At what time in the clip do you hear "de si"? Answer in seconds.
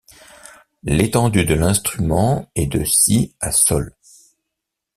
2.65-3.35